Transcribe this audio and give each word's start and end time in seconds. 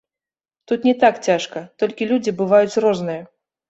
Тут 0.67 0.87
не 0.89 0.95
так 1.05 1.21
цяжка, 1.29 1.65
толькі 1.85 2.11
людзі 2.15 2.37
бываюць 2.43 2.79
розныя. 2.89 3.33